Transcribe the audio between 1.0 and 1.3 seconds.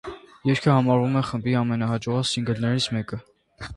է